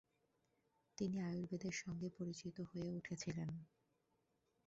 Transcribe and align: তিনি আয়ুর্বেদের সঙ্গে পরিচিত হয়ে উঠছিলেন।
তিনি 0.97 1.17
আয়ুর্বেদের 1.21 1.75
সঙ্গে 1.81 2.07
পরিচিত 2.17 2.57
হয়ে 2.69 2.89
উঠছিলেন। 2.97 3.49